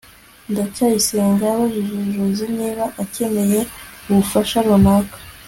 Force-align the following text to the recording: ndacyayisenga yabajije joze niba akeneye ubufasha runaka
ndacyayisenga 0.51 1.41
yabajije 1.49 1.95
joze 2.15 2.45
niba 2.57 2.85
akeneye 3.03 3.59
ubufasha 4.09 4.57
runaka 4.65 5.15